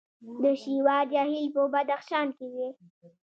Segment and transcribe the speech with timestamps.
[0.43, 2.67] د شیوا جهیل په بدخشان کې دی